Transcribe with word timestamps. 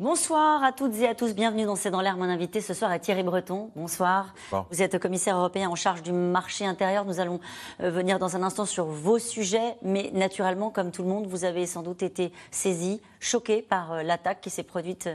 Bonsoir 0.00 0.64
à 0.64 0.72
toutes 0.72 0.96
et 0.96 1.06
à 1.06 1.14
tous, 1.14 1.36
bienvenue 1.36 1.66
dans 1.66 1.76
C'est 1.76 1.92
dans 1.92 2.00
l'air. 2.00 2.16
Mon 2.16 2.24
invité 2.24 2.60
ce 2.60 2.74
soir 2.74 2.92
est 2.92 2.98
Thierry 2.98 3.22
Breton. 3.22 3.70
Bonsoir. 3.76 4.34
Vous 4.50 4.82
êtes 4.82 4.98
commissaire 4.98 5.36
européen 5.36 5.68
en 5.68 5.76
charge 5.76 6.02
du 6.02 6.10
marché 6.10 6.66
intérieur. 6.66 7.04
Nous 7.04 7.20
allons 7.20 7.38
euh, 7.78 7.90
venir 7.90 8.18
dans 8.18 8.34
un 8.34 8.42
instant 8.42 8.64
sur 8.64 8.86
vos 8.86 9.20
sujets, 9.20 9.76
mais 9.82 10.10
naturellement, 10.12 10.70
comme 10.70 10.90
tout 10.90 11.04
le 11.04 11.08
monde, 11.08 11.28
vous 11.28 11.44
avez 11.44 11.64
sans 11.64 11.84
doute 11.84 12.02
été 12.02 12.32
saisi, 12.50 13.00
choqué 13.20 13.62
par 13.62 13.92
euh, 13.92 14.02
l'attaque 14.02 14.40
qui 14.40 14.50
s'est 14.50 14.64
produite 14.64 15.08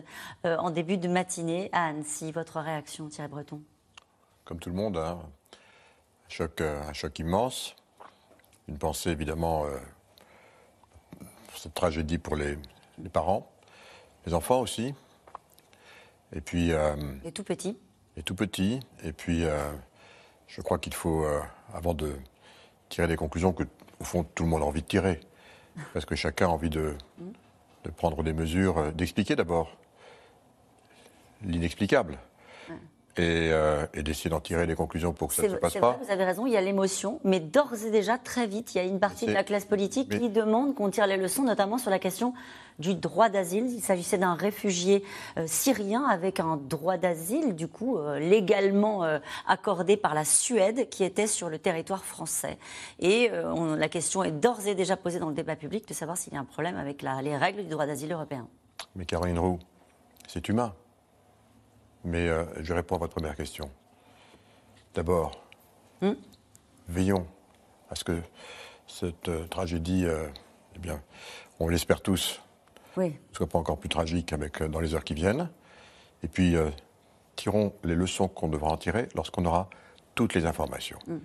euh, 0.46 0.56
en 0.56 0.70
début 0.70 0.98
de 0.98 1.10
matinée 1.10 1.70
à 1.74 1.88
Annecy. 1.88 2.32
Votre 2.32 2.62
réaction, 2.62 3.10
Thierry 3.10 3.28
Breton? 3.28 3.62
Comme 4.46 4.60
tout 4.60 4.70
le 4.70 4.78
monde, 4.78 4.96
hein. 4.96 5.20
un, 5.22 6.30
choc, 6.30 6.62
un 6.62 6.94
choc 6.94 7.20
immense. 7.20 7.76
Une 8.70 8.78
pensée 8.78 9.10
évidemment 9.10 9.66
pour 11.20 11.58
cette 11.58 11.74
tragédie 11.74 12.18
pour 12.18 12.38
les 12.38 12.58
parents 13.12 13.46
les 14.26 14.34
enfants 14.34 14.60
aussi. 14.60 14.94
Et 16.34 16.42
puis. 16.42 16.72
Euh, 16.72 16.96
les 17.24 17.32
tout 17.32 17.44
petits. 17.44 17.78
Les 18.16 18.24
tout 18.24 18.36
petits. 18.36 18.80
Et 19.04 19.14
puis, 19.14 19.46
euh, 19.46 19.72
je 20.48 20.62
crois 20.62 20.78
qu'il 20.78 20.94
faut, 20.94 21.24
euh, 21.24 21.42
avant 21.74 21.94
de 21.94 22.14
tirer 22.90 23.08
des 23.08 23.16
conclusions 23.16 23.54
que, 23.54 23.64
au 24.00 24.04
fond, 24.04 24.24
tout 24.24 24.44
le 24.44 24.50
monde 24.50 24.62
a 24.62 24.66
envie 24.66 24.82
de 24.82 24.88
tirer, 24.88 25.20
parce 25.94 26.06
que 26.06 26.16
chacun 26.16 26.48
a 26.48 26.50
envie 26.50 26.70
de, 26.70 26.96
de 27.84 27.90
prendre 27.92 28.24
des 28.24 28.34
mesures, 28.34 28.92
d'expliquer 28.94 29.36
d'abord 29.36 29.78
l'inexplicable. 31.44 32.18
Euh, 33.20 33.86
et, 33.94 34.04
d'essayer 34.04 34.30
d'en 34.30 34.40
tirer 34.40 34.68
des 34.68 34.76
conclusions 34.76 35.14
pour 35.14 35.30
que 35.30 35.34
ça 35.34 35.44
ne 35.44 35.50
se 35.50 35.56
passe 35.56 35.74
pas. 35.74 35.92
Vrai, 35.92 36.00
vous 36.04 36.12
avez 36.12 36.24
raison, 36.24 36.46
il 36.46 36.54
y 36.54 36.58
a 36.58 36.62
l'émotion, 36.62 37.20
mais 37.24 37.40
d'ores 37.40 37.86
et 37.86 37.92
déjà, 37.92 38.18
très 38.18 38.48
vite, 38.48 38.74
il 38.74 38.78
y 38.78 38.82
a 38.82 38.84
une 38.84 39.00
partie 39.00 39.26
de 39.26 39.32
la 39.32 39.44
classe 39.44 39.66
politique 39.66 40.10
qui 40.10 40.30
demande 40.30 40.76
qu'on 40.76 40.90
tire 40.90 41.08
les 41.08 41.18
leçons, 41.18 41.44
notamment 41.44 41.78
sur 41.78 41.92
la 41.92 42.00
question 42.00 42.34
du 42.78 42.96
droit 42.96 43.30
d'asile. 43.30 43.66
Il 43.68 43.82
s'agissait 43.82 44.18
d'un 44.18 44.36
réfugié 44.36 45.04
euh, 45.38 45.44
syrien 45.48 46.04
avec 46.06 46.40
un 46.40 46.58
droit 46.58 46.98
d'asile, 46.98 47.56
du 47.56 47.68
coup, 47.68 47.98
euh, 47.98 48.20
légalement 48.20 49.04
accordé 49.48 49.98
par 49.98 50.14
la 50.14 50.26
Suède, 50.26 50.90
qui 50.90 51.04
était 51.04 51.28
sur 51.28 51.50
le 51.50 51.58
territoire 51.58 52.06
français. 52.06 52.58
Et 53.00 53.30
la 53.32 53.90
question 53.90 54.24
est 54.24 54.32
d'ores 54.32 54.68
et 54.68 54.76
déjà 54.76 54.98
posée 54.98 55.20
dans 55.20 55.30
le 55.30 55.36
débat 55.36 55.56
public 55.56 55.88
de 55.88 55.94
savoir 55.94 56.18
s'il 56.18 56.34
y 56.34 56.38
a 56.38 56.40
un 56.40 56.46
problème 56.46 56.78
avec 56.78 57.02
les 57.02 57.38
règles 57.38 57.64
du 57.64 57.70
droit 57.70 57.86
d'asile 57.86 58.12
européen. 58.12 58.48
Mais 58.96 59.06
Caroline 59.06 59.40
Roux, 59.40 59.60
c'est 60.28 60.48
humain. 60.48 60.74
Mais 62.04 62.28
euh, 62.28 62.46
je 62.62 62.74
réponds 62.74 62.96
à 62.96 63.00
votre 63.00 63.14
première 63.14 63.36
question. 63.36 63.70
D'abord, 64.94 65.44
hmm? 66.02 66.14
veillons 66.88 67.28
à 67.90 67.96
ce 67.96 68.04
que 68.04 68.22
cette 68.88 69.30
euh, 69.30 69.48
tragédie, 69.48 70.06
euh, 70.06 70.28
eh 70.76 70.80
bien, 70.80 71.02
on 71.60 71.68
l'espère 71.68 72.02
tous, 72.02 72.42
ne 72.98 73.10
soit 73.34 73.48
pas 73.48 73.60
encore 73.60 73.78
plus 73.78 73.90
tragique 73.90 74.34
avec, 74.34 74.64
dans 74.64 74.80
les 74.80 74.96
heures 74.96 75.04
qui 75.04 75.14
viennent. 75.14 75.50
Et 76.24 76.28
puis, 76.28 76.56
tirons 77.38 77.74
les 77.86 77.96
leçons 77.96 78.28
qu'on 78.28 78.50
devra 78.50 78.72
en 78.72 78.78
tirer 78.78 79.08
lorsqu'on 79.16 79.46
aura 79.46 79.70
toutes 80.16 80.34
les 80.34 80.46
informations. 80.46 81.00
Hmm. 81.08 81.20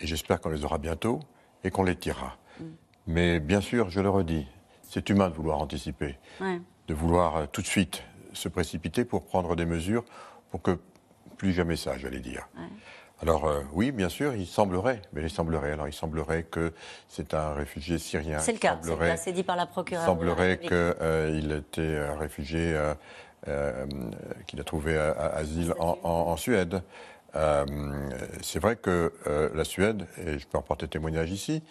Et 0.00 0.06
j'espère 0.08 0.40
qu'on 0.40 0.48
les 0.48 0.64
aura 0.64 0.78
bientôt 0.78 1.20
et 1.62 1.70
qu'on 1.70 1.84
les 1.84 1.94
tirera. 1.94 2.36
Hmm. 2.58 2.64
Mais 3.06 3.38
bien 3.38 3.60
sûr, 3.60 3.90
je 3.90 4.00
le 4.00 4.10
redis, 4.10 4.46
c'est 4.82 5.08
humain 5.08 5.28
de 5.28 5.34
vouloir 5.34 5.60
anticiper, 5.60 6.18
de 6.40 6.94
vouloir 6.94 7.48
tout 7.50 7.62
de 7.62 7.66
suite 7.66 8.02
se 8.32 8.48
précipiter 8.48 9.04
pour 9.04 9.24
prendre 9.24 9.56
des 9.56 9.66
mesures 9.66 10.04
pour 10.50 10.62
que 10.62 10.78
plus 11.36 11.52
jamais 11.52 11.76
ça, 11.76 11.96
j'allais 11.96 12.20
dire. 12.20 12.48
Alors 13.22 13.46
euh, 13.46 13.60
oui, 13.72 13.92
bien 13.92 14.08
sûr, 14.08 14.34
il 14.34 14.46
semblerait, 14.46 15.02
mais 15.12 15.22
il 15.22 15.30
semblerait. 15.30 15.72
Alors 15.72 15.88
il 15.88 15.92
semblerait 15.92 16.44
que 16.44 16.72
c'est 17.08 17.34
un 17.34 17.52
réfugié 17.52 17.98
syrien. 17.98 18.38
C'est 18.38 18.52
le 18.52 18.58
cas. 18.58 18.78
C'est 19.16 19.32
dit 19.32 19.42
par 19.42 19.56
la 19.56 19.66
procureure. 19.66 20.04
Il 20.04 20.06
semblerait 20.06 20.58
qu'il 20.58 20.70
euh, 20.72 21.58
était 21.58 21.98
un 21.98 22.16
réfugié 22.16 22.78
euh, 23.48 23.86
qu'il 24.46 24.60
a 24.60 24.64
trouvé 24.64 24.96
asile 24.96 25.74
en, 25.78 26.36
Suède. 26.36 26.82
c'est 28.42 28.58
vrai 28.58 28.76
que 28.76 29.12
la 29.54 29.64
Suède, 29.64 30.06
et 30.18 30.38
je 30.38 30.46
peux 30.46 30.58
en 30.58 30.62
porter 30.62 30.88
témoignage 30.88 31.30
ici, 31.30 31.62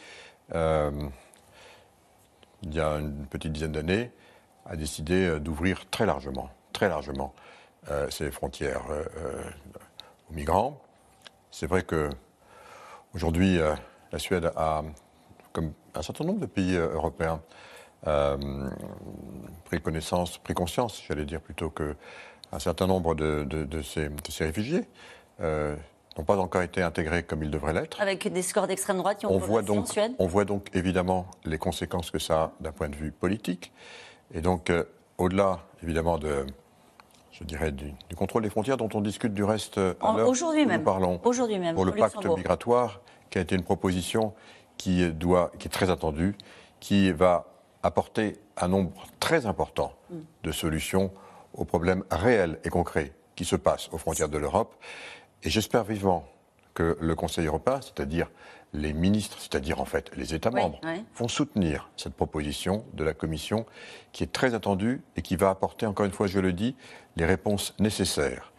il 0.53 2.73
y 2.73 2.79
a 2.79 2.97
une 2.97 3.25
petite 3.27 3.53
dizaine 3.53 3.71
d'années, 3.71 4.11
a 4.69 4.75
décidé 4.75 5.39
d'ouvrir 5.39 5.89
très 5.89 6.05
largement, 6.05 6.49
très 6.71 6.87
largement 6.87 7.33
euh, 7.89 8.09
ses 8.09 8.29
frontières 8.29 8.83
euh, 8.91 9.03
euh, 9.17 9.41
aux 10.29 10.33
migrants. 10.33 10.79
C'est 11.49 11.65
vrai 11.65 11.81
que 11.81 12.09
aujourd'hui, 13.15 13.57
la 14.11 14.19
Suède 14.19 14.51
a, 14.55 14.83
comme 15.51 15.73
un 15.95 16.01
certain 16.03 16.25
nombre 16.25 16.39
de 16.39 16.45
pays 16.45 16.75
européens, 16.75 17.41
pris 18.03 19.81
connaissance, 19.81 20.37
pris 20.37 20.53
conscience, 20.53 21.01
j'allais 21.07 21.25
dire 21.25 21.41
plutôt 21.41 21.71
que 21.71 21.95
un 22.51 22.59
certain 22.59 22.85
nombre 22.85 23.15
de, 23.15 23.81
ces, 23.81 24.45
réfugiés 24.45 24.87
n'ont 25.39 26.23
pas 26.23 26.37
encore 26.37 26.61
été 26.61 26.83
intégrés 26.83 27.23
comme 27.23 27.41
ils 27.41 27.49
devraient 27.49 27.73
l'être. 27.73 27.99
Avec 27.99 28.31
des 28.31 28.43
scores 28.43 28.67
d'extrême 28.67 28.97
droite 28.97 29.17
qui 29.17 29.25
ont 29.25 29.33
on 29.33 29.39
voit 29.39 29.63
donc, 29.63 29.79
en 29.79 29.85
Suède 29.85 30.11
On 30.19 30.27
voit 30.27 30.45
donc 30.45 30.69
évidemment 30.75 31.25
les 31.45 31.57
conséquences 31.57 32.11
que 32.11 32.19
ça 32.19 32.41
a 32.43 32.51
d'un 32.59 32.71
point 32.71 32.89
de 32.89 32.95
vue 32.95 33.11
politique. 33.11 33.73
Et 34.33 34.41
donc, 34.41 34.71
au-delà 35.17 35.59
évidemment 35.83 36.17
de, 36.17 36.45
je 37.31 37.43
dirais, 37.43 37.71
du, 37.71 37.93
contrôle 38.15 38.43
des 38.43 38.49
frontières 38.49 38.77
dont 38.77 38.89
on 38.93 39.01
discute 39.01 39.33
du 39.33 39.43
reste 39.43 39.77
à 39.77 40.13
l'heure 40.15 40.29
Aujourd'hui 40.29 40.65
même. 40.65 40.79
Nous 40.79 40.85
parlons. 40.85 41.19
Aujourd'hui 41.23 41.59
même. 41.59 41.75
Pour 41.75 41.85
le 41.85 41.93
pacte 41.93 42.25
migratoire, 42.25 43.01
qui 43.29 43.37
a 43.37 43.41
été 43.41 43.55
une 43.55 43.63
proposition 43.63 44.33
qui, 44.77 45.11
doit, 45.11 45.51
qui 45.59 45.67
est 45.67 45.71
très 45.71 45.89
attendue, 45.89 46.35
qui 46.79 47.11
va 47.11 47.45
apporter 47.83 48.37
un 48.57 48.67
nombre 48.67 48.91
très 49.19 49.45
important 49.45 49.93
mm. 50.09 50.17
de 50.43 50.51
solutions 50.51 51.11
aux 51.53 51.65
problèmes 51.65 52.03
réels 52.11 52.59
et 52.63 52.69
concrets 52.69 53.13
qui 53.35 53.45
se 53.45 53.55
passent 53.55 53.89
aux 53.91 53.97
frontières 53.97 54.29
de 54.29 54.37
l'Europe. 54.37 54.75
Et 55.43 55.49
j'espère 55.49 55.83
vivement 55.83 56.25
que 56.79 56.97
le 57.01 57.13
Conseil 57.13 57.45
européen, 57.45 57.81
c'est-à-dire 57.81 58.31
les 58.71 58.93
ministres, 58.93 59.37
c'est-à-dire 59.37 59.81
en 59.81 59.85
fait 59.85 60.15
les 60.15 60.33
États 60.33 60.49
membres, 60.49 60.79
vont 61.13 61.27
soutenir 61.27 61.89
cette 61.97 62.13
proposition 62.13 62.85
de 62.93 63.03
la 63.03 63.13
Commission 63.13 63.65
qui 64.13 64.23
est 64.23 64.31
très 64.31 64.53
attendue 64.53 65.01
et 65.17 65.21
qui 65.21 65.35
va 65.35 65.49
apporter, 65.49 65.85
encore 65.85 66.05
une 66.05 66.13
fois, 66.13 66.27
je 66.27 66.39
le 66.39 66.53
dis, 66.53 66.77
les 67.17 67.25
réponses 67.25 67.75
nécessaires. 67.79 68.53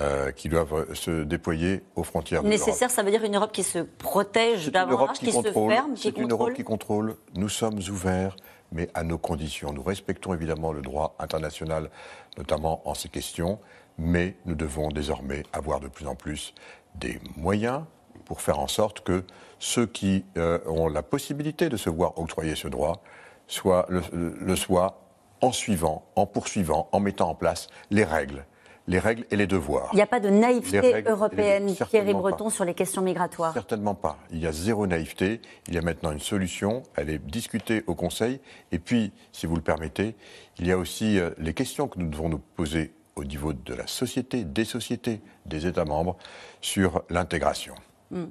Euh, 0.00 0.32
qui 0.32 0.48
doivent 0.48 0.94
se 0.94 1.22
déployer 1.22 1.82
aux 1.96 2.02
frontières 2.02 2.42
Nécessaire, 2.42 2.90
ça 2.90 3.02
veut 3.02 3.10
dire 3.10 3.24
une 3.24 3.36
Europe 3.36 3.52
qui 3.52 3.62
se 3.62 3.80
protège 3.80 4.72
davantage, 4.72 5.18
qui, 5.18 5.30
se 5.30 5.52
ferme, 5.52 5.92
qui 5.92 6.04
C'est 6.04 6.16
une 6.16 6.30
Europe 6.30 6.54
qui 6.54 6.64
contrôle. 6.64 7.16
Nous 7.34 7.50
sommes 7.50 7.78
ouverts, 7.90 8.34
mais 8.70 8.88
à 8.94 9.02
nos 9.02 9.18
conditions. 9.18 9.70
Nous 9.74 9.82
respectons 9.82 10.32
évidemment 10.32 10.72
le 10.72 10.80
droit 10.80 11.14
international, 11.18 11.90
notamment 12.38 12.80
en 12.88 12.94
ces 12.94 13.10
questions, 13.10 13.58
mais 13.98 14.34
nous 14.46 14.54
devons 14.54 14.88
désormais 14.88 15.42
avoir 15.52 15.78
de 15.78 15.88
plus 15.88 16.06
en 16.06 16.14
plus 16.14 16.54
des 16.94 17.20
moyens 17.36 17.82
pour 18.24 18.40
faire 18.40 18.58
en 18.58 18.68
sorte 18.68 19.00
que 19.02 19.24
ceux 19.58 19.86
qui 19.86 20.24
euh, 20.36 20.58
ont 20.66 20.88
la 20.88 21.02
possibilité 21.02 21.68
de 21.68 21.76
se 21.76 21.90
voir 21.90 22.18
octroyer 22.18 22.54
ce 22.54 22.68
droit 22.68 23.02
soient, 23.46 23.86
le, 23.88 24.56
soient 24.56 25.02
en 25.40 25.52
suivant, 25.52 26.04
en 26.16 26.26
poursuivant, 26.26 26.88
en 26.92 27.00
mettant 27.00 27.30
en 27.30 27.34
place 27.34 27.68
les 27.90 28.04
règles 28.04 28.44
les 28.88 28.98
règles 28.98 29.24
et 29.30 29.36
les 29.36 29.46
devoirs. 29.46 29.90
Il 29.92 29.96
n'y 29.96 30.02
a 30.02 30.06
pas 30.06 30.20
de 30.20 30.28
naïveté 30.28 31.04
européenne, 31.06 31.72
Thierry 31.88 32.14
Breton, 32.14 32.50
sur 32.50 32.64
les 32.64 32.74
questions 32.74 33.02
migratoires 33.02 33.52
Certainement 33.52 33.94
pas. 33.94 34.18
Il 34.30 34.40
y 34.40 34.46
a 34.46 34.52
zéro 34.52 34.86
naïveté. 34.86 35.40
Il 35.68 35.74
y 35.74 35.78
a 35.78 35.82
maintenant 35.82 36.10
une 36.10 36.20
solution. 36.20 36.82
Elle 36.96 37.10
est 37.10 37.24
discutée 37.24 37.84
au 37.86 37.94
Conseil. 37.94 38.40
Et 38.72 38.78
puis, 38.78 39.12
si 39.30 39.46
vous 39.46 39.54
le 39.54 39.62
permettez, 39.62 40.16
il 40.58 40.66
y 40.66 40.72
a 40.72 40.78
aussi 40.78 41.18
euh, 41.18 41.30
les 41.38 41.54
questions 41.54 41.86
que 41.86 41.98
nous 41.98 42.08
devons 42.08 42.28
nous 42.28 42.40
poser 42.40 42.92
au 43.16 43.24
niveau 43.24 43.52
de 43.52 43.74
la 43.74 43.86
société, 43.86 44.44
des 44.44 44.64
sociétés, 44.64 45.20
des 45.46 45.66
États 45.66 45.84
membres, 45.84 46.16
sur 46.60 47.02
l'intégration. 47.10 47.74
Hmm. 48.10 48.26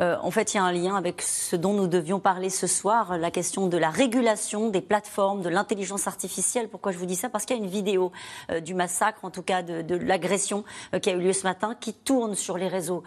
Euh, 0.00 0.16
en 0.20 0.30
fait, 0.30 0.54
il 0.54 0.56
y 0.56 0.60
a 0.60 0.64
un 0.64 0.72
lien 0.72 0.96
avec 0.96 1.22
ce 1.22 1.54
dont 1.54 1.72
nous 1.72 1.86
devions 1.86 2.18
parler 2.18 2.50
ce 2.50 2.66
soir, 2.66 3.16
la 3.16 3.30
question 3.30 3.68
de 3.68 3.76
la 3.76 3.90
régulation 3.90 4.68
des 4.68 4.80
plateformes, 4.80 5.42
de 5.42 5.48
l'intelligence 5.48 6.08
artificielle. 6.08 6.68
Pourquoi 6.68 6.90
je 6.90 6.98
vous 6.98 7.06
dis 7.06 7.14
ça? 7.14 7.28
Parce 7.28 7.44
qu'il 7.44 7.56
y 7.56 7.60
a 7.60 7.62
une 7.62 7.70
vidéo 7.70 8.10
euh, 8.50 8.60
du 8.60 8.74
massacre, 8.74 9.24
en 9.24 9.30
tout 9.30 9.42
cas 9.42 9.62
de, 9.62 9.94
l'agression 9.94 10.64
euh, 10.94 10.98
qui 10.98 11.10
a 11.10 11.12
eu 11.14 11.20
lieu 11.20 11.32
ce 11.32 11.44
matin, 11.44 11.76
qui 11.78 11.94
tourne 11.94 12.34
sur 12.34 12.58
les 12.58 12.68
réseaux 12.68 13.04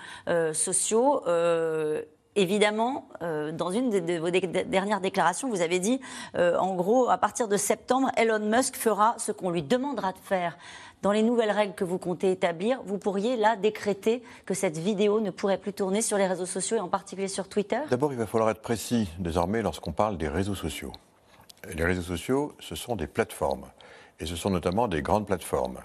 sociaux. 0.53 1.23
Évidemment, 2.39 3.09
dans 3.19 3.71
une 3.71 3.89
de, 3.89 4.19
vos 4.19 4.29
dernières 4.29 5.01
déclarations, 5.01 5.49
vous 5.49 5.61
avez 5.61 5.79
dit, 5.79 5.99
en 6.35 6.75
gros, 6.75 7.09
à 7.09 7.17
partir 7.17 7.47
de 7.47 7.57
septembre, 7.57 8.11
Elon 8.15 8.39
Musk 8.39 8.75
fera 8.75 9.15
ce 9.17 9.31
qu'on 9.31 9.49
lui 9.49 9.63
demandera 9.63 10.13
de 10.13 10.19
faire 10.19 10.55
dans 11.01 11.11
les 11.11 11.23
nouvelles 11.23 11.51
règles 11.51 11.73
que 11.73 11.83
vous 11.83 11.97
comptez 11.97 12.31
établir, 12.31 12.81
vous 12.83 12.97
pourriez 12.97 13.37
là 13.37 13.55
décréter 13.55 14.23
que 14.45 14.53
cette 14.53 14.77
vidéo 14.77 15.19
ne 15.19 15.29
pourrait 15.29 15.57
plus 15.57 15.73
tourner 15.73 16.01
sur 16.01 16.17
les 16.17 16.27
réseaux 16.27 16.45
sociaux 16.45 16.77
et 16.77 16.79
en 16.79 16.87
particulier 16.89 17.27
sur 17.27 17.47
Twitter? 17.47 17.79
D'abord, 17.89 18.11
il 18.13 18.17
va 18.17 18.25
falloir 18.25 18.49
être 18.49 18.61
précis 18.61 19.09
désormais 19.19 19.61
lorsqu'on 19.61 19.91
parle 19.91 20.17
des 20.17 20.27
réseaux 20.27 20.55
sociaux. 20.55 20.91
les 21.73 21.83
réseaux 21.83 22.01
sociaux, 22.01 22.53
ce 22.59 22.75
sont 22.75 22.95
des 22.95 23.07
plateformes. 23.07 23.65
Et 24.19 24.25
ce 24.25 24.35
sont 24.35 24.49
notamment 24.49 24.87
des 24.87 25.01
grandes 25.01 25.27
plateformes. 25.27 25.79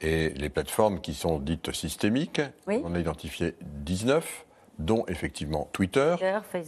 Et 0.00 0.30
les 0.30 0.48
plateformes 0.48 1.00
qui 1.00 1.14
sont 1.14 1.38
dites 1.38 1.72
systémiques, 1.72 2.40
on 2.66 2.94
a 2.94 2.98
identifié 2.98 3.54
19, 3.62 4.46
dont 4.78 5.04
effectivement 5.08 5.68
Twitter. 5.72 6.16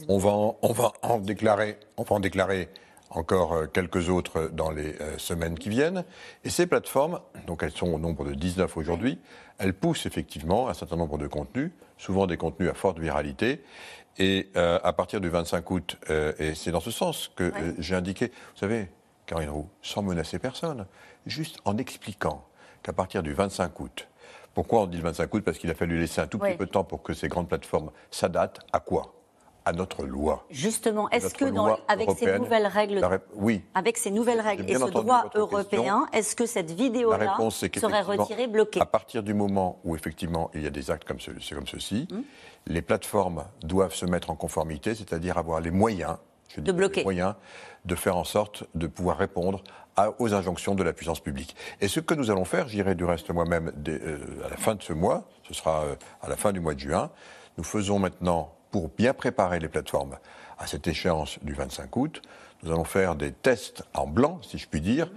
on, 0.09 0.19
va 0.19 0.31
on, 0.62 0.73
va 0.73 0.93
en 1.03 1.19
déclarer, 1.19 1.79
on 1.97 2.03
va 2.03 2.17
en 2.17 2.21
déclarer 2.21 2.69
encore 3.11 3.53
euh, 3.53 3.67
quelques 3.67 4.09
autres 4.09 4.51
dans 4.53 4.71
les 4.71 4.95
euh, 5.01 5.19
semaines 5.19 5.59
qui 5.59 5.69
viennent. 5.69 6.05
Et 6.45 6.51
ces 6.51 6.67
plateformes, 6.67 7.21
donc 7.47 7.62
elles 7.62 7.73
sont 7.73 7.89
au 7.89 7.99
nombre 7.99 8.25
de 8.25 8.35
19 8.35 8.77
aujourd'hui, 8.77 9.19
elles 9.59 9.75
poussent 9.75 10.07
effectivement 10.07 10.69
un 10.69 10.75
certain 10.75 10.97
nombre 10.97 11.19
de 11.19 11.27
contenus, 11.27 11.73
souvent 11.99 12.27
des 12.27 12.37
contenus 12.37 12.71
à 12.71 12.75
forte 12.75 12.99
viralité. 12.99 13.62
Et 14.19 14.51
euh, 14.57 14.79
à 14.83 14.93
partir 14.93 15.21
du 15.21 15.29
25 15.29 15.71
août, 15.71 15.97
et 16.39 16.55
c'est 16.55 16.73
dans 16.73 16.81
ce 16.81 16.91
sens 16.91 17.31
que 17.37 17.53
j'ai 17.79 17.95
indiqué, 17.95 18.27
vous 18.27 18.59
savez, 18.61 18.89
Karine 19.27 19.51
Roux, 19.51 19.69
sans 19.83 20.03
menacer 20.03 20.39
personne, 20.39 20.87
juste 21.27 21.59
en 21.65 21.79
expliquant 21.79 22.45
qu'à 22.83 22.93
partir 22.93 23.23
du 23.23 23.33
25 23.33 23.79
août, 23.81 24.09
pourquoi 24.61 24.83
on 24.83 24.87
dit 24.89 24.99
le 24.99 25.05
25 25.05 25.33
août 25.33 25.43
Parce 25.43 25.57
qu'il 25.57 25.71
a 25.71 25.75
fallu 25.75 25.99
laisser 25.99 26.21
un 26.21 26.27
tout 26.27 26.39
petit 26.39 26.55
peu 26.55 26.67
de 26.67 26.71
temps 26.71 26.85
pour 26.85 27.03
que 27.03 27.15
ces 27.15 27.29
grandes 27.29 27.49
plateformes 27.49 27.91
s'adaptent 28.11 28.61
à 28.75 28.81
quoi? 28.81 29.15
À 29.65 29.73
notre 29.73 30.05
loi. 30.05 30.45
Justement, 30.51 31.09
est-ce 31.09 31.33
que 31.33 31.47
avec 31.89 32.11
ces 32.11 32.39
nouvelles 32.39 32.67
règles, 32.67 33.01
oui, 33.37 33.62
avec 33.73 33.97
ces 33.97 34.11
nouvelles 34.11 34.43
règles 34.43 34.71
et 34.71 34.75
ce 34.75 34.91
droit 34.91 35.31
européen, 35.35 36.07
est-ce 36.12 36.37
que 36.37 36.45
cette 36.45 36.73
vidéo-là 36.73 37.39
serait 37.59 38.03
retirée, 38.03 38.49
bloquée? 38.49 38.83
À 38.83 38.87
partir 38.87 39.23
du 39.23 39.33
moment 39.33 39.81
où 39.83 39.97
effectivement 39.97 40.51
il 40.53 40.62
y 40.62 40.67
a 40.67 40.71
des 40.71 40.91
actes 40.91 41.09
comme, 41.09 41.19
comme 41.55 41.67
ceci, 41.67 42.07
hmm. 42.11 42.21
les 42.67 42.83
plateformes 42.83 43.45
doivent 43.62 43.95
se 43.95 44.05
mettre 44.05 44.29
en 44.29 44.37
conformité, 44.37 44.95
c'est-à-dire 44.95 45.39
avoir 45.39 45.62
les 45.62 45.71
moyens, 45.71 46.19
je 46.55 46.61
de 46.61 46.73
bloquer, 46.73 47.01
les 47.01 47.05
moyens 47.05 47.35
de 47.87 47.95
faire 47.95 48.19
en 48.19 48.25
sorte 48.25 48.65
de 48.75 48.87
pouvoir 48.87 49.17
répondre 49.17 49.62
aux 50.19 50.35
injonctions 50.35 50.75
de 50.75 50.82
la 50.82 50.93
puissance 50.93 51.20
publique. 51.20 51.56
Et 51.81 51.88
ce 51.88 52.00
que 52.00 52.14
nous 52.14 52.31
allons 52.31 52.44
faire, 52.44 52.69
j'irai 52.69 52.94
du 52.94 53.05
reste 53.05 53.31
moi-même 53.31 53.73
euh, 53.88 54.19
à 54.44 54.49
la 54.49 54.56
fin 54.56 54.75
de 54.75 54.82
ce 54.82 54.93
mois, 54.93 55.29
ce 55.49 55.55
sera 55.55 55.85
euh, 55.85 55.94
à 56.23 56.29
la 56.29 56.37
fin 56.37 56.52
du 56.52 56.61
mois 56.61 56.75
de 56.75 56.81
juin, 56.81 57.11
nous 57.58 57.64
faisons 57.64 57.99
maintenant 57.99 58.52
pour 58.70 58.88
bien 58.88 59.12
préparer 59.14 59.58
les 59.58 59.69
plateformes 59.69 60.17
à 60.58 60.67
cette 60.67 60.87
échéance 60.87 61.38
du 61.43 61.55
25 61.55 61.97
août, 61.97 62.23
nous 62.62 62.70
allons 62.70 62.85
faire 62.85 63.17
des 63.17 63.32
tests 63.32 63.82
en 63.94 64.06
blanc, 64.06 64.41
si 64.43 64.58
je 64.58 64.69
puis 64.69 64.81
dire, 64.81 65.11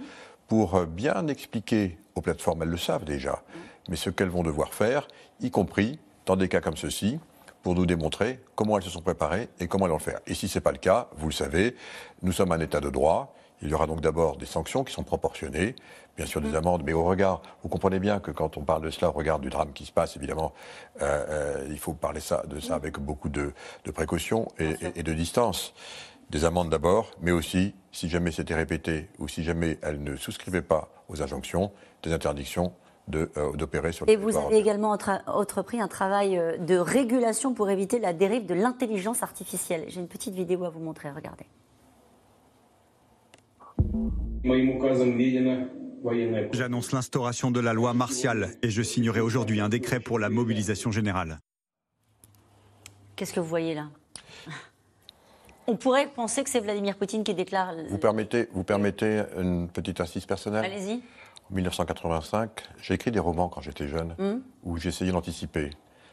pour 0.48 0.86
bien 0.86 1.28
expliquer 1.28 1.98
aux 2.14 2.20
plateformes, 2.20 2.62
elles 2.62 2.70
le 2.70 2.78
savent 2.78 3.04
déjà, 3.04 3.42
mais 3.88 3.96
ce 3.96 4.10
qu'elles 4.10 4.28
vont 4.30 4.42
devoir 4.42 4.72
faire, 4.72 5.06
y 5.40 5.50
compris 5.50 5.98
dans 6.26 6.36
des 6.36 6.48
cas 6.48 6.60
comme 6.60 6.76
ceci, 6.76 7.18
pour 7.64 7.74
nous 7.74 7.86
démontrer 7.86 8.40
comment 8.54 8.76
elles 8.76 8.84
se 8.84 8.90
sont 8.90 9.00
préparées 9.00 9.48
et 9.58 9.66
comment 9.66 9.86
elles 9.86 9.92
vont 9.92 9.98
le 9.98 10.02
faire. 10.02 10.20
Et 10.26 10.34
si 10.34 10.48
ce 10.48 10.58
n'est 10.58 10.62
pas 10.62 10.70
le 10.70 10.78
cas, 10.78 11.08
vous 11.16 11.28
le 11.28 11.32
savez, 11.32 11.74
nous 12.22 12.30
sommes 12.30 12.52
un 12.52 12.60
État 12.60 12.78
de 12.78 12.90
droit, 12.90 13.34
il 13.64 13.70
y 13.70 13.74
aura 13.74 13.86
donc 13.86 14.00
d'abord 14.00 14.36
des 14.36 14.46
sanctions 14.46 14.84
qui 14.84 14.92
sont 14.92 15.02
proportionnées, 15.02 15.74
bien 16.16 16.26
sûr 16.26 16.40
des 16.40 16.50
mm. 16.50 16.56
amendes, 16.56 16.82
mais 16.84 16.92
au 16.92 17.04
regard, 17.04 17.42
vous 17.62 17.68
comprenez 17.68 17.98
bien 17.98 18.20
que 18.20 18.30
quand 18.30 18.56
on 18.56 18.62
parle 18.62 18.82
de 18.82 18.90
cela, 18.90 19.08
au 19.08 19.12
regard 19.12 19.38
du 19.38 19.48
drame 19.48 19.72
qui 19.72 19.86
se 19.86 19.92
passe, 19.92 20.16
évidemment, 20.16 20.52
euh, 21.00 21.24
euh, 21.28 21.66
il 21.70 21.78
faut 21.78 21.94
parler 21.94 22.20
ça, 22.20 22.42
de 22.46 22.60
ça 22.60 22.74
mm. 22.74 22.76
avec 22.76 22.98
beaucoup 22.98 23.30
de, 23.30 23.52
précautions 23.94 24.48
et, 24.58 25.02
de 25.02 25.12
distance. 25.12 25.74
Des 26.30 26.44
amendes 26.44 26.70
d'abord, 26.70 27.10
mais 27.20 27.30
aussi, 27.30 27.74
si 27.92 28.08
jamais 28.08 28.32
c'était 28.32 28.54
répété 28.54 29.08
ou 29.18 29.28
si 29.28 29.44
jamais 29.44 29.78
elles 29.82 30.02
ne 30.02 30.16
souscrivaient 30.16 30.62
pas 30.62 30.88
aux 31.08 31.22
injonctions, 31.22 31.70
des 32.02 32.12
interdictions 32.12 32.72
euh, 33.14 33.52
d'opérer 33.54 33.92
sur 33.92 34.06
le 34.06 34.12
Et 34.12 34.16
vous 34.16 34.36
avez 34.36 34.56
également 34.56 34.96
entrepris 35.26 35.80
un 35.80 35.88
travail 35.88 36.40
de 36.58 36.76
régulation 36.76 37.52
pour 37.52 37.68
éviter 37.68 37.98
la 37.98 38.14
dérive 38.14 38.46
de 38.46 38.54
l'intelligence 38.54 39.22
artificielle. 39.22 39.84
J'ai 39.88 40.00
une 40.00 40.08
petite 40.08 40.34
vidéo 40.34 40.64
à 40.64 40.70
vous 40.70 40.80
montrer, 40.80 41.10
regardez. 41.10 41.46
J'annonce 46.52 46.92
l'instauration 46.92 47.50
de 47.50 47.60
la 47.60 47.72
loi 47.72 47.94
martiale 47.94 48.50
et 48.62 48.70
je 48.70 48.82
signerai 48.82 49.20
aujourd'hui 49.20 49.60
un 49.60 49.68
décret 49.68 50.00
pour 50.00 50.18
la 50.18 50.28
mobilisation 50.28 50.92
générale. 50.92 51.38
Qu'est-ce 53.16 53.32
que 53.32 53.40
vous 53.40 53.46
voyez 53.46 53.74
là? 53.74 53.88
On 55.66 55.76
pourrait 55.76 56.08
penser 56.08 56.44
que 56.44 56.50
c'est 56.50 56.60
Vladimir 56.60 56.96
Poutine 56.96 57.24
qui 57.24 57.32
déclare. 57.32 57.72
Vous 57.88 57.96
permettez, 57.96 58.48
vous 58.52 58.64
permettez 58.64 59.22
une 59.38 59.68
petite 59.68 60.00
assise 60.00 60.26
personnelle? 60.26 60.64
Allez-y. 60.64 61.02
En 61.50 61.54
1985, 61.54 62.50
j'ai 62.82 62.94
écrit 62.94 63.10
des 63.10 63.18
romans 63.18 63.48
quand 63.48 63.62
j'étais 63.62 63.88
jeune 63.88 64.14
hmm. 64.18 64.40
où 64.64 64.76
j'essayais 64.76 65.12
d'anticiper 65.12 65.70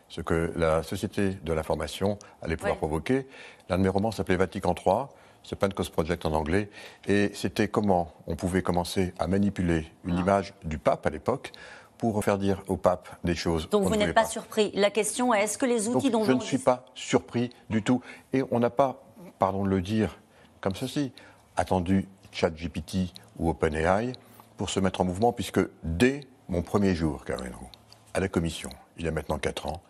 ce 0.07 0.21
que 0.21 0.53
la 0.55 0.83
société 0.83 1.31
de 1.43 1.53
l'information 1.53 2.17
allait 2.41 2.57
pouvoir 2.57 2.77
provoquer. 2.77 3.27
L'un 3.69 3.77
de 3.77 3.83
mes 3.83 3.89
romans 3.89 4.11
s'appelait 4.11 4.35
Vatican 4.35 4.75
III 4.75 5.05
c'est 5.43 5.55
Pancos 5.57 5.89
Project 5.91 6.25
en 6.25 6.33
anglais, 6.33 6.69
et 7.07 7.31
c'était 7.33 7.67
comment 7.67 8.13
on 8.27 8.35
pouvait 8.35 8.61
commencer 8.61 9.13
à 9.19 9.27
manipuler 9.27 9.85
une 10.05 10.17
ah. 10.17 10.21
image 10.21 10.53
du 10.63 10.77
pape 10.77 11.05
à 11.05 11.09
l'époque 11.09 11.51
pour 11.97 12.23
faire 12.23 12.37
dire 12.37 12.63
au 12.67 12.77
pape 12.77 13.09
des 13.23 13.35
choses. 13.35 13.69
Donc 13.69 13.83
vous 13.83 13.95
n'êtes 13.95 14.15
pas, 14.15 14.25
surpris. 14.25 14.71
La 14.73 14.89
question 14.89 15.33
est 15.33 15.43
est-ce 15.43 15.57
que 15.57 15.67
les 15.67 15.87
outils 15.87 16.09
dont 16.09 16.23
je 16.23 16.31
ne 16.31 16.39
suis 16.39 16.57
pas 16.57 16.85
surpris 16.95 17.51
du 17.69 17.83
tout, 17.83 18.01
et 18.33 18.43
on 18.51 18.59
n'a 18.59 18.69
pas, 18.69 19.03
pardon 19.39 19.63
de 19.63 19.69
le 19.69 19.81
dire 19.81 20.17
comme 20.61 20.75
ceci, 20.75 21.11
attendu 21.57 22.07
ChatGPT 22.31 23.13
ou 23.37 23.49
OpenAI 23.49 24.13
pour 24.57 24.69
se 24.69 24.79
mettre 24.79 25.01
en 25.01 25.05
mouvement, 25.05 25.33
puisque 25.33 25.59
dès 25.83 26.21
mon 26.47 26.61
premier 26.61 26.93
jour, 26.93 27.23
Roux, 27.27 27.69
à 28.13 28.19
la 28.19 28.27
Commission, 28.27 28.69
il 28.97 29.05
y 29.05 29.07
a 29.07 29.11
maintenant 29.11 29.39
quatre 29.39 29.67
ans, 29.67 29.81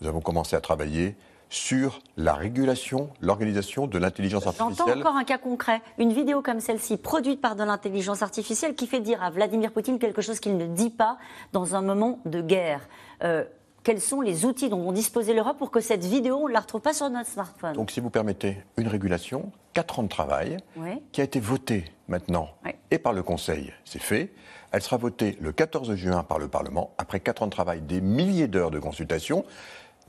nous 0.00 0.08
avons 0.08 0.20
commencé 0.20 0.56
à 0.56 0.60
travailler 0.60 1.16
sur 1.48 2.00
la 2.16 2.34
régulation, 2.34 3.10
l'organisation 3.20 3.86
de 3.86 3.98
l'intelligence 3.98 4.46
artificielle. 4.46 4.76
J'entends 4.76 5.00
encore 5.00 5.16
un 5.16 5.24
cas 5.24 5.38
concret, 5.38 5.80
une 5.98 6.12
vidéo 6.12 6.42
comme 6.42 6.60
celle-ci, 6.60 6.96
produite 6.96 7.40
par 7.40 7.56
de 7.56 7.64
l'intelligence 7.64 8.22
artificielle, 8.22 8.74
qui 8.74 8.86
fait 8.86 9.00
dire 9.00 9.22
à 9.22 9.30
Vladimir 9.30 9.72
Poutine 9.72 9.98
quelque 9.98 10.22
chose 10.22 10.40
qu'il 10.40 10.56
ne 10.56 10.66
dit 10.66 10.90
pas 10.90 11.18
dans 11.52 11.74
un 11.74 11.82
moment 11.82 12.20
de 12.24 12.40
guerre. 12.40 12.80
Euh, 13.22 13.44
quels 13.86 14.00
sont 14.00 14.20
les 14.20 14.44
outils 14.44 14.68
dont 14.68 14.82
vont 14.82 14.90
disposer 14.90 15.32
l'Europe 15.32 15.58
pour 15.58 15.70
que 15.70 15.78
cette 15.78 16.04
vidéo, 16.04 16.38
on 16.42 16.48
ne 16.48 16.52
la 16.52 16.58
retrouve 16.58 16.80
pas 16.80 16.92
sur 16.92 17.08
notre 17.08 17.30
smartphone? 17.30 17.74
Donc, 17.74 17.92
si 17.92 18.00
vous 18.00 18.10
permettez, 18.10 18.56
une 18.76 18.88
régulation, 18.88 19.52
quatre 19.74 20.00
ans 20.00 20.02
de 20.02 20.08
travail, 20.08 20.56
qui 21.12 21.20
a 21.20 21.24
été 21.24 21.38
votée 21.38 21.84
maintenant 22.08 22.48
et 22.90 22.98
par 22.98 23.12
le 23.12 23.22
Conseil, 23.22 23.72
c'est 23.84 24.02
fait. 24.02 24.32
Elle 24.72 24.82
sera 24.82 24.96
votée 24.96 25.38
le 25.40 25.52
14 25.52 25.94
juin 25.94 26.24
par 26.24 26.40
le 26.40 26.48
Parlement, 26.48 26.90
après 26.98 27.20
quatre 27.20 27.44
ans 27.44 27.46
de 27.46 27.52
travail, 27.52 27.80
des 27.80 28.00
milliers 28.00 28.48
d'heures 28.48 28.72
de 28.72 28.80
consultation 28.80 29.44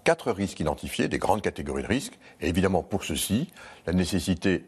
quatre 0.04 0.32
risques 0.32 0.60
identifiés, 0.60 1.08
des 1.08 1.18
grandes 1.18 1.42
catégories 1.42 1.84
de 1.84 1.88
risques. 1.88 2.18
Et 2.42 2.48
évidemment, 2.48 2.84
pour 2.84 3.04
ceci, 3.04 3.52
la 3.86 3.94
nécessité, 3.94 4.66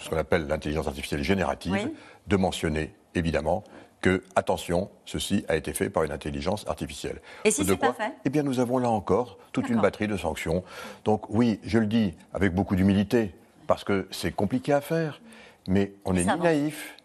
ce 0.00 0.08
qu'on 0.08 0.16
appelle 0.16 0.46
l'intelligence 0.46 0.86
artificielle 0.86 1.22
générative, 1.22 1.90
de 2.26 2.36
mentionner 2.36 2.94
évidemment 3.14 3.64
que, 4.00 4.22
attention, 4.36 4.90
ceci 5.06 5.44
a 5.48 5.56
été 5.56 5.72
fait 5.72 5.90
par 5.90 6.04
une 6.04 6.12
intelligence 6.12 6.66
artificielle. 6.68 7.20
Et 7.44 7.50
si 7.50 7.64
c'est 7.64 7.76
pas 7.76 7.92
fait? 7.92 8.12
Eh 8.24 8.30
bien, 8.30 8.42
nous 8.42 8.60
avons 8.60 8.78
là 8.78 8.90
encore 8.90 9.38
toute 9.52 9.68
une 9.68 9.80
batterie 9.80 10.06
de 10.06 10.16
sanctions. 10.16 10.62
Donc, 11.04 11.28
oui, 11.30 11.58
je 11.64 11.78
le 11.78 11.86
dis 11.86 12.14
avec 12.32 12.54
beaucoup 12.54 12.76
d'humilité, 12.76 13.34
parce 13.66 13.84
que 13.84 14.06
c'est 14.10 14.32
compliqué 14.32 14.72
à 14.72 14.80
faire, 14.80 15.20
mais 15.66 15.94
on 16.04 16.12
n'est 16.12 16.24
ni 16.24 16.40
naïf, 16.40 16.96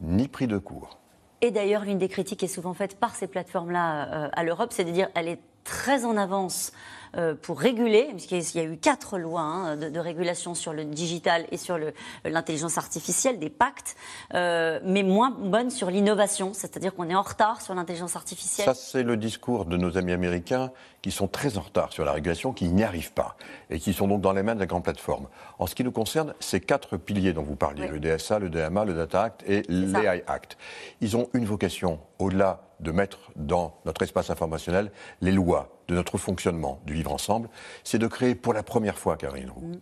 ni 0.00 0.28
pris 0.28 0.46
de 0.46 0.58
court. 0.58 0.98
Et 1.42 1.50
d'ailleurs, 1.50 1.84
l'une 1.84 1.98
des 1.98 2.08
critiques 2.08 2.40
qui 2.40 2.46
est 2.46 2.48
souvent 2.48 2.72
faite 2.72 2.98
par 2.98 3.14
ces 3.14 3.26
plateformes-là 3.26 4.08
euh, 4.08 4.28
à 4.32 4.42
l'Europe, 4.42 4.72
c'est 4.72 4.84
de 4.84 4.90
dire 4.90 5.08
elle 5.14 5.28
est 5.28 5.38
très 5.66 6.04
en 6.04 6.16
avance 6.16 6.72
pour 7.42 7.60
réguler, 7.60 8.08
puisqu'il 8.12 8.60
y 8.60 8.60
a 8.60 8.64
eu 8.64 8.76
quatre 8.76 9.18
lois 9.18 9.40
hein, 9.40 9.76
de, 9.76 9.98
régulation 9.98 10.54
sur 10.54 10.72
le 10.72 10.84
digital 10.84 11.46
et 11.50 11.56
sur 11.56 11.78
l'intelligence 12.24 12.78
artificielle, 12.78 13.38
des 13.38 13.50
pactes, 13.50 13.96
euh, 14.34 14.80
mais 14.84 15.02
moins 15.02 15.30
bonne 15.30 15.70
sur 15.70 15.90
l'innovation, 15.90 16.52
c'est-à-dire 16.52 16.94
qu'on 16.94 17.08
est 17.08 17.14
en 17.14 17.22
retard 17.22 17.60
sur 17.60 17.74
l'intelligence 17.74 18.16
artificielle. 18.16 18.66
Ça, 18.66 18.74
c'est 18.74 19.02
le 19.02 19.16
discours 19.16 19.64
de 19.64 19.76
nos 19.76 19.96
amis 19.98 20.12
américains 20.12 20.70
qui 21.02 21.10
sont 21.10 21.28
très 21.28 21.58
en 21.58 21.60
retard 21.60 21.92
sur 21.92 22.04
la 22.04 22.12
régulation, 22.12 22.52
qui 22.52 22.68
n'y 22.68 22.82
arrivent 22.82 23.12
pas, 23.12 23.36
et 23.70 23.78
qui 23.78 23.92
sont 23.92 24.08
donc 24.08 24.20
dans 24.20 24.32
les 24.32 24.42
mains 24.42 24.54
de 24.54 24.60
la 24.60 24.66
grande 24.66 24.84
plateforme. 24.84 25.28
En 25.58 25.66
ce 25.66 25.74
qui 25.74 25.84
nous 25.84 25.92
concerne, 25.92 26.34
ces 26.40 26.60
quatre 26.60 26.96
piliers 26.96 27.32
dont 27.32 27.42
vous 27.42 27.56
parliez, 27.56 27.88
le 27.88 28.00
DSA, 28.00 28.38
le 28.38 28.50
DMA, 28.50 28.84
le 28.84 28.94
Data 28.94 29.22
Act 29.22 29.44
et 29.46 29.62
l'AI 29.68 30.24
Act, 30.26 30.56
ils 31.00 31.16
ont 31.16 31.28
une 31.32 31.44
vocation, 31.44 32.00
au-delà 32.18 32.62
de 32.80 32.90
mettre 32.90 33.18
dans 33.36 33.74
notre 33.84 34.02
espace 34.02 34.30
informationnel 34.30 34.90
les 35.22 35.32
lois 35.32 35.75
de 35.88 35.94
notre 35.94 36.18
fonctionnement, 36.18 36.80
du 36.86 36.94
vivre 36.94 37.12
ensemble, 37.12 37.48
c'est 37.84 37.98
de 37.98 38.06
créer 38.06 38.34
pour 38.34 38.52
la 38.52 38.62
première 38.62 38.98
fois, 38.98 39.16
Karine 39.16 39.50
Roux, 39.50 39.66
mm. 39.66 39.78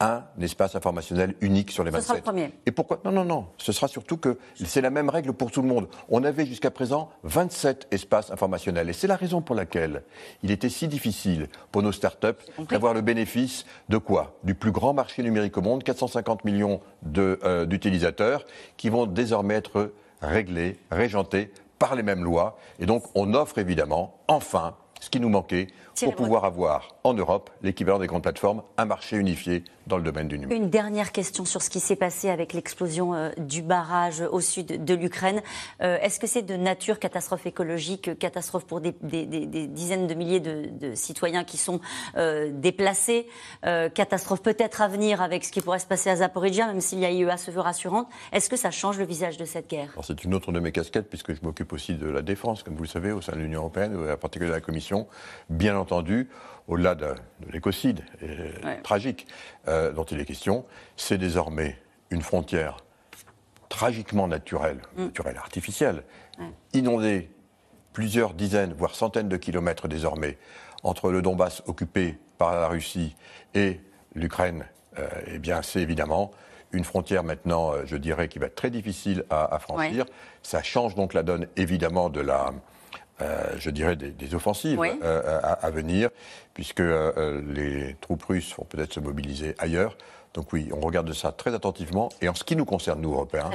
un 0.00 0.24
espace 0.40 0.74
informationnel 0.74 1.34
unique 1.40 1.70
sur 1.70 1.84
les 1.84 1.90
27. 1.90 2.02
Ce 2.02 2.08
sera 2.08 2.16
le 2.16 2.22
premier. 2.22 2.52
Et 2.66 2.72
pourquoi? 2.72 3.00
Non, 3.04 3.12
non, 3.12 3.24
non. 3.24 3.46
Ce 3.58 3.72
sera 3.72 3.88
surtout 3.88 4.16
que 4.16 4.38
c'est 4.56 4.80
la 4.80 4.90
même 4.90 5.08
règle 5.08 5.32
pour 5.32 5.50
tout 5.50 5.62
le 5.62 5.68
monde. 5.68 5.88
On 6.08 6.24
avait 6.24 6.46
jusqu'à 6.46 6.70
présent 6.70 7.10
27 7.22 7.88
espaces 7.90 8.30
informationnels. 8.30 8.88
Et 8.88 8.92
c'est 8.92 9.06
la 9.06 9.16
raison 9.16 9.40
pour 9.40 9.54
laquelle 9.54 10.02
il 10.42 10.50
était 10.50 10.68
si 10.68 10.88
difficile 10.88 11.48
pour 11.70 11.82
nos 11.82 11.92
start-up 11.92 12.42
d'avoir 12.68 12.94
le 12.94 13.00
bénéfice 13.00 13.64
de 13.88 13.98
quoi? 13.98 14.36
Du 14.44 14.54
plus 14.54 14.72
grand 14.72 14.94
marché 14.94 15.22
numérique 15.22 15.56
au 15.56 15.62
monde, 15.62 15.84
450 15.84 16.44
millions 16.44 16.80
euh, 17.16 17.66
d'utilisateurs, 17.66 18.44
qui 18.76 18.88
vont 18.88 19.06
désormais 19.06 19.54
être 19.54 19.92
réglés, 20.20 20.78
régentés 20.90 21.52
par 21.78 21.94
les 21.94 22.02
mêmes 22.02 22.24
lois. 22.24 22.58
Et 22.78 22.86
donc, 22.86 23.04
on 23.14 23.34
offre 23.34 23.58
évidemment, 23.58 24.18
enfin, 24.28 24.74
ce 25.06 25.10
qui 25.10 25.20
nous 25.20 25.28
manquait 25.28 25.68
pour 26.04 26.14
pouvoir 26.16 26.44
avoir 26.44 26.96
en 27.04 27.14
Europe 27.14 27.50
l'équivalent 27.62 28.00
des 28.00 28.08
grandes 28.08 28.22
plateformes, 28.22 28.62
un 28.76 28.84
marché 28.84 29.16
unifié 29.16 29.62
dans 29.86 29.96
le 29.98 30.02
domaine 30.02 30.26
du 30.26 30.36
numérique. 30.36 30.60
Une 30.60 30.68
dernière 30.68 31.12
question 31.12 31.44
sur 31.44 31.62
ce 31.62 31.70
qui 31.70 31.78
s'est 31.78 31.94
passé 31.96 32.28
avec 32.28 32.52
l'explosion 32.52 33.14
euh, 33.14 33.30
du 33.38 33.62
barrage 33.62 34.20
au 34.20 34.40
sud 34.40 34.84
de 34.84 34.94
l'Ukraine. 34.94 35.42
Euh, 35.80 35.96
est-ce 36.02 36.18
que 36.18 36.26
c'est 36.26 36.42
de 36.42 36.56
nature 36.56 36.98
catastrophe 36.98 37.46
écologique, 37.46 38.18
catastrophe 38.18 38.64
pour 38.66 38.80
des, 38.80 38.92
dizaines 39.68 40.08
de 40.08 40.14
milliers 40.14 40.40
de, 40.40 40.94
citoyens 40.94 41.44
qui 41.44 41.56
sont 41.56 41.80
euh, 42.16 42.50
déplacés, 42.52 43.28
catastrophe 43.62 44.42
peut-être 44.42 44.82
à 44.82 44.88
venir 44.88 45.22
avec 45.22 45.44
ce 45.44 45.52
qui 45.52 45.60
pourrait 45.60 45.78
se 45.78 45.86
passer 45.86 46.10
à 46.10 46.16
Zaporizhia, 46.16 46.66
même 46.66 46.80
s'il 46.80 46.98
y 46.98 47.04
a 47.04 47.12
eu 47.12 47.28
à 47.28 47.36
se 47.36 47.52
veut 47.52 47.60
rassurante. 47.60 48.08
Est-ce 48.32 48.50
que 48.50 48.56
ça 48.56 48.72
change 48.72 48.98
le 48.98 49.04
visage 49.04 49.36
de 49.36 49.44
cette 49.44 49.70
guerre? 49.70 49.94
C'est 50.02 50.24
une 50.24 50.34
autre 50.34 50.50
de 50.50 50.58
mes 50.58 50.72
casquettes 50.72 51.08
puisque 51.08 51.32
je 51.32 51.40
m'occupe 51.42 51.72
aussi 51.72 51.94
de 51.94 52.08
la 52.08 52.22
défense, 52.22 52.64
comme 52.64 52.74
vous 52.74 52.82
le 52.82 52.88
savez, 52.88 53.12
au 53.12 53.20
sein 53.20 53.32
de 53.32 53.38
l'Union 53.38 53.60
européenne, 53.60 53.96
en 54.10 54.16
particulier 54.16 54.50
de 54.50 54.54
la 54.54 54.60
Commission. 54.60 54.95
Bien 55.50 55.76
entendu, 55.76 56.28
au-delà 56.68 56.94
de, 56.94 57.14
l'écocide 57.52 58.04
tragique 58.82 59.26
euh, 59.68 59.92
dont 59.92 60.04
il 60.04 60.20
est 60.20 60.24
question, 60.24 60.64
c'est 60.96 61.18
désormais 61.18 61.78
une 62.10 62.22
frontière 62.22 62.78
tragiquement 63.68 64.28
naturelle, 64.28 64.80
mm. 64.96 65.04
naturelle 65.04 65.36
artificielle, 65.36 66.02
inondée 66.72 67.30
plusieurs 67.92 68.34
dizaines, 68.34 68.74
voire 68.74 68.94
centaines 68.94 69.28
de 69.28 69.36
kilomètres 69.36 69.88
désormais 69.88 70.38
entre 70.82 71.10
le 71.10 71.22
Donbass 71.22 71.62
occupé 71.66 72.18
par 72.38 72.54
la 72.54 72.68
Russie 72.68 73.16
et 73.54 73.80
l'Ukraine. 74.14 74.66
Euh, 74.98 75.08
eh 75.26 75.38
bien, 75.38 75.62
c'est 75.62 75.80
évidemment 75.80 76.30
une 76.72 76.84
frontière 76.84 77.24
maintenant, 77.24 77.72
euh, 77.72 77.82
je 77.86 77.96
dirais, 77.96 78.28
qui 78.28 78.38
va 78.38 78.46
être 78.46 78.54
très 78.54 78.70
difficile 78.70 79.24
à, 79.30 79.58
franchir. 79.58 80.04
Ça 80.42 80.62
change 80.62 80.94
donc 80.94 81.14
la 81.14 81.22
donne, 81.22 81.46
évidemment, 81.56 82.10
de 82.10 82.20
la, 82.20 82.52
euh, 83.22 83.54
je 83.58 83.70
dirais, 83.70 83.96
des, 83.96 84.34
offensives 84.34 84.78
euh, 84.78 85.40
à, 85.42 85.70
venir, 85.70 86.10
puisque 86.52 86.80
euh, 86.80 87.40
les 87.48 87.96
troupes 88.02 88.22
russes 88.24 88.54
vont 88.58 88.64
peut-être 88.64 88.92
se 88.92 89.00
mobiliser 89.00 89.54
ailleurs. 89.58 89.96
Donc 90.34 90.52
oui, 90.52 90.68
on 90.70 90.80
regarde 90.80 91.10
ça 91.14 91.32
très 91.32 91.54
attentivement. 91.54 92.10
Et 92.20 92.28
en 92.28 92.34
ce 92.34 92.44
qui 92.44 92.56
nous 92.56 92.66
concerne, 92.66 93.00
nous, 93.00 93.14
Européens, 93.14 93.48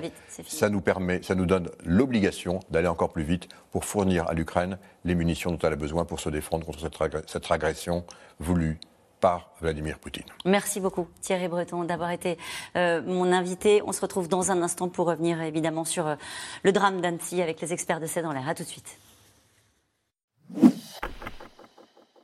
ça 0.48 0.70
nous 0.70 0.82
permet, 0.82 1.22
ça 1.22 1.36
nous 1.36 1.46
donne 1.46 1.70
l'obligation 1.86 2.60
d'aller 2.72 2.88
encore 2.88 3.12
plus 3.12 3.22
vite 3.22 3.50
pour 3.70 3.86
fournir 3.86 4.27
à 4.27 4.34
l'Ukraine 4.34 4.80
les 5.06 5.13
munitions 5.13 5.51
dont 5.51 5.60
elle 5.60 5.74
a 5.74 5.75
besoin 5.75 6.06
pour 6.06 6.20
se 6.20 6.30
défendre 6.30 6.65
contre 6.65 6.80
cette, 7.27 7.51
agression 7.51 8.03
voulue 8.39 8.80
par 9.20 9.51
Vladimir 9.62 10.00
Poutine. 10.00 10.25
Merci 10.44 10.80
beaucoup 10.80 11.08
Thierry 11.22 11.48
Breton 11.48 11.84
d'avoir 11.84 12.10
été 12.10 12.39
mon 12.74 13.32
invité. 13.32 13.84
On 13.86 13.91
se 13.91 14.01
retrouve 14.01 14.27
dans 14.27 14.50
un 14.50 14.63
instant 14.63 14.89
pour 14.89 15.06
revenir 15.06 15.39
évidemment 15.39 15.86
sur 15.86 16.15
le 16.63 16.72
drame 16.72 17.00
d'Annecy 17.00 17.44
avec 17.44 17.62
les 17.62 17.74
experts 17.74 18.00
de 18.00 18.08
C'est 18.08 18.24
dans 18.24 18.34
l'air. 18.34 18.50
A 18.50 18.56
tout 18.56 18.63
de 18.63 18.68
suite. 18.68 18.98